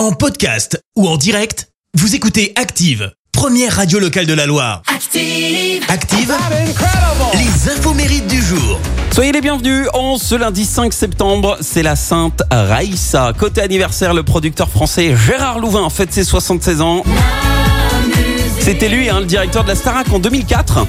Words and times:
En 0.00 0.12
podcast 0.12 0.82
ou 0.96 1.06
en 1.06 1.18
direct, 1.18 1.68
vous 1.92 2.14
écoutez 2.14 2.54
Active, 2.56 3.12
première 3.32 3.76
radio 3.76 3.98
locale 3.98 4.24
de 4.24 4.32
la 4.32 4.46
Loire. 4.46 4.80
Active. 4.86 5.84
Active, 5.90 6.34
les 7.34 7.70
infos 7.70 7.92
mérites 7.92 8.26
du 8.26 8.40
jour. 8.40 8.80
Soyez 9.12 9.30
les 9.30 9.42
bienvenus. 9.42 9.88
En 9.92 10.16
ce 10.16 10.34
lundi 10.34 10.64
5 10.64 10.94
septembre, 10.94 11.58
c'est 11.60 11.82
la 11.82 11.96
Sainte 11.96 12.42
Raïssa. 12.50 13.34
Côté 13.38 13.60
anniversaire, 13.60 14.14
le 14.14 14.22
producteur 14.22 14.70
français 14.70 15.14
Gérard 15.14 15.58
Louvain 15.58 15.90
fête 15.90 16.14
ses 16.14 16.24
76 16.24 16.80
ans. 16.80 17.02
C'était 18.70 18.88
lui, 18.88 19.10
hein, 19.10 19.18
le 19.18 19.26
directeur 19.26 19.64
de 19.64 19.68
la 19.68 19.74
Starac 19.74 20.12
en 20.12 20.20
2004. 20.20 20.86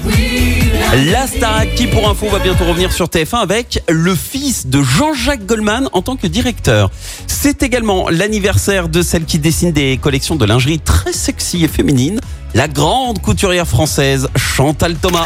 La 1.11 1.25
Starac 1.25 1.73
qui, 1.73 1.87
pour 1.87 2.07
info, 2.07 2.27
va 2.29 2.37
bientôt 2.37 2.65
revenir 2.65 2.93
sur 2.93 3.07
TF1 3.07 3.37
avec 3.37 3.83
le 3.89 4.13
fils 4.13 4.67
de 4.67 4.83
Jean-Jacques 4.83 5.47
Goldman 5.47 5.89
en 5.91 6.03
tant 6.03 6.15
que 6.15 6.27
directeur. 6.27 6.91
C'est 7.25 7.63
également 7.63 8.07
l'anniversaire 8.09 8.87
de 8.87 9.01
celle 9.01 9.25
qui 9.25 9.39
dessine 9.39 9.71
des 9.71 9.97
collections 9.97 10.35
de 10.35 10.45
lingerie 10.45 10.77
très 10.79 11.11
sexy 11.11 11.63
et 11.63 11.67
féminine, 11.67 12.21
la 12.53 12.67
grande 12.67 13.19
couturière 13.19 13.67
française 13.67 14.29
Chantal 14.35 14.93
Thomas. 14.97 15.25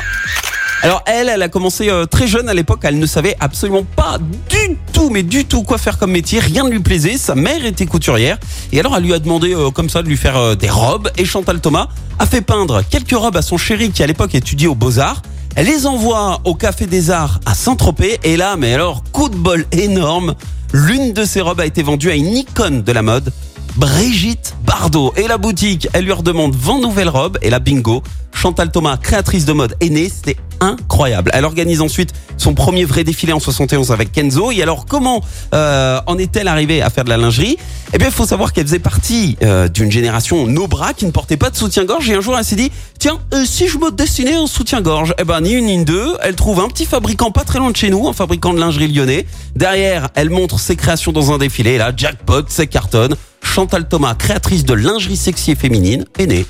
Alors 0.81 1.03
elle, 1.07 1.27
elle 1.27 1.41
a 1.41 1.49
commencé 1.49 1.89
euh, 1.89 2.05
très 2.05 2.25
jeune 2.25 2.47
à 2.47 2.53
l'époque, 2.53 2.79
elle 2.83 2.99
ne 2.99 3.05
savait 3.05 3.35
absolument 3.41 3.83
pas 3.97 4.17
du 4.17 4.77
mais 5.11 5.23
du 5.23 5.45
tout 5.45 5.63
quoi 5.63 5.77
faire 5.77 5.97
comme 5.97 6.11
métier, 6.11 6.39
rien 6.39 6.63
ne 6.63 6.69
lui 6.69 6.79
plaisait, 6.79 7.17
sa 7.17 7.35
mère 7.35 7.65
était 7.65 7.85
couturière, 7.85 8.37
et 8.71 8.79
alors 8.79 8.95
elle 8.97 9.03
lui 9.03 9.13
a 9.13 9.19
demandé 9.19 9.53
euh, 9.53 9.69
comme 9.69 9.89
ça 9.89 10.01
de 10.01 10.07
lui 10.07 10.17
faire 10.17 10.37
euh, 10.37 10.55
des 10.55 10.69
robes, 10.69 11.09
et 11.17 11.25
Chantal 11.25 11.59
Thomas 11.59 11.89
a 12.17 12.25
fait 12.25 12.41
peindre 12.41 12.81
quelques 12.89 13.15
robes 13.15 13.37
à 13.37 13.41
son 13.41 13.57
chéri 13.57 13.91
qui 13.91 14.03
à 14.03 14.07
l'époque 14.07 14.35
étudiait 14.35 14.67
aux 14.67 14.75
Beaux-Arts, 14.75 15.21
elle 15.55 15.67
les 15.67 15.85
envoie 15.85 16.41
au 16.43 16.55
Café 16.55 16.85
des 16.85 17.11
Arts 17.11 17.39
à 17.45 17.53
Saint-Tropez, 17.53 18.19
et 18.23 18.37
là, 18.37 18.55
mais 18.57 18.73
alors, 18.73 19.03
coup 19.11 19.29
de 19.29 19.35
bol 19.35 19.65
énorme, 19.71 20.35
l'une 20.73 21.13
de 21.13 21.23
ces 21.25 21.41
robes 21.41 21.59
a 21.59 21.65
été 21.65 21.83
vendue 21.83 22.09
à 22.09 22.15
une 22.15 22.35
icône 22.35 22.81
de 22.81 22.91
la 22.91 23.01
mode, 23.01 23.31
Brigitte 23.77 24.55
Bardot. 24.65 25.13
Et 25.17 25.27
la 25.27 25.37
boutique, 25.37 25.87
elle 25.93 26.05
lui 26.05 26.13
redemande 26.13 26.55
20 26.55 26.79
nouvelles 26.79 27.09
robes. 27.09 27.37
Et 27.41 27.49
la 27.49 27.59
bingo, 27.59 28.03
Chantal 28.33 28.71
Thomas, 28.71 28.97
créatrice 28.97 29.45
de 29.45 29.53
mode, 29.53 29.75
est 29.81 29.89
née. 29.89 30.09
C'était 30.09 30.37
incroyable. 30.59 31.31
Elle 31.33 31.45
organise 31.45 31.81
ensuite 31.81 32.13
son 32.37 32.53
premier 32.53 32.85
vrai 32.85 33.03
défilé 33.03 33.33
en 33.33 33.39
71 33.39 33.91
avec 33.91 34.11
Kenzo. 34.11 34.51
Et 34.51 34.61
alors, 34.61 34.85
comment 34.85 35.21
euh, 35.53 35.99
en 36.05 36.17
est-elle 36.17 36.47
arrivée 36.47 36.81
à 36.81 36.89
faire 36.89 37.03
de 37.03 37.09
la 37.09 37.17
lingerie? 37.17 37.57
Eh 37.93 37.97
bien, 37.97 38.07
il 38.07 38.13
faut 38.13 38.25
savoir 38.25 38.51
qu'elle 38.51 38.65
faisait 38.65 38.79
partie 38.79 39.37
euh, 39.41 39.67
d'une 39.67 39.91
génération 39.91 40.47
no 40.47 40.67
bras 40.67 40.93
qui 40.93 41.05
ne 41.05 41.11
portait 41.11 41.37
pas 41.37 41.49
de 41.49 41.55
soutien-gorge. 41.55 42.09
Et 42.09 42.15
un 42.15 42.21
jour, 42.21 42.37
elle 42.37 42.43
s'est 42.43 42.55
dit, 42.55 42.71
tiens, 42.99 43.19
euh, 43.33 43.45
si 43.45 43.67
je 43.67 43.77
me 43.77 43.91
dessinais 43.91 44.35
un 44.35 44.47
soutien-gorge? 44.47 45.13
Eh 45.19 45.23
ben, 45.23 45.41
ni 45.41 45.53
une 45.53 45.65
ni 45.65 45.85
deux. 45.85 46.15
Elle 46.21 46.35
trouve 46.35 46.59
un 46.59 46.67
petit 46.67 46.85
fabricant 46.85 47.31
pas 47.31 47.43
très 47.43 47.59
loin 47.59 47.71
de 47.71 47.77
chez 47.77 47.89
nous, 47.89 48.07
un 48.07 48.13
fabricant 48.13 48.53
de 48.53 48.59
lingerie 48.59 48.87
lyonnais. 48.87 49.25
Derrière, 49.55 50.09
elle 50.15 50.29
montre 50.29 50.59
ses 50.59 50.75
créations 50.75 51.11
dans 51.11 51.31
un 51.31 51.37
défilé. 51.37 51.71
Et 51.71 51.77
là, 51.77 51.91
jackpot, 51.95 52.45
c'est 52.47 52.67
cartonne. 52.67 53.15
Chantal 53.41 53.87
Thomas, 53.87 54.15
créatrice 54.15 54.65
de 54.65 54.73
lingerie 54.73 55.17
sexy 55.17 55.51
et 55.51 55.55
féminine, 55.55 56.05
est 56.17 56.25
née. 56.25 56.45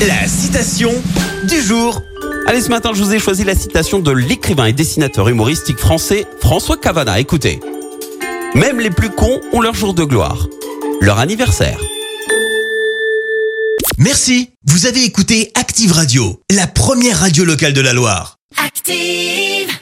La 0.00 0.26
citation 0.26 0.90
du 1.44 1.60
jour. 1.60 2.00
Allez, 2.46 2.60
ce 2.60 2.68
matin, 2.68 2.90
je 2.92 3.02
vous 3.02 3.14
ai 3.14 3.18
choisi 3.18 3.44
la 3.44 3.54
citation 3.54 4.00
de 4.00 4.10
l'écrivain 4.10 4.66
et 4.66 4.72
dessinateur 4.72 5.28
humoristique 5.28 5.78
français 5.78 6.26
François 6.40 6.76
Cavana. 6.76 7.18
Écoutez. 7.20 7.60
Même 8.54 8.80
les 8.80 8.90
plus 8.90 9.10
cons 9.10 9.40
ont 9.52 9.60
leur 9.60 9.74
jour 9.74 9.94
de 9.94 10.04
gloire. 10.04 10.48
Leur 11.00 11.18
anniversaire. 11.18 11.78
Merci. 13.98 14.50
Vous 14.66 14.86
avez 14.86 15.04
écouté 15.04 15.52
Active 15.54 15.92
Radio, 15.92 16.40
la 16.50 16.66
première 16.66 17.20
radio 17.20 17.44
locale 17.44 17.72
de 17.72 17.80
la 17.80 17.92
Loire. 17.92 18.38
Active. 18.56 19.81